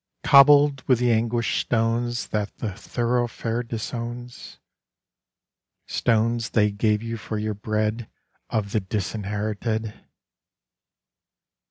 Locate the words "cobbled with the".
0.23-1.11